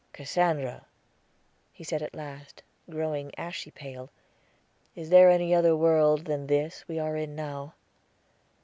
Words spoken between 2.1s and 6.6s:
last, growing ashy pale, "is there any other world than